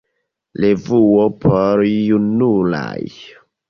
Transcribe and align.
Revuo 0.65 1.29
por 1.45 1.87
junularo. 1.93 3.19